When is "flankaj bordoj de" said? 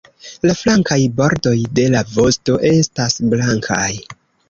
0.61-1.87